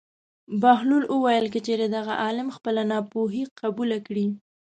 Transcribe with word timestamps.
بهلول 0.61 1.03
وویل: 1.09 1.45
که 1.53 1.59
چېرې 1.65 1.87
دغه 1.97 2.13
عالم 2.23 2.47
خپله 2.55 2.81
ناپوهي 2.91 3.43
قبوله 3.61 3.97
کړي. 4.07 4.27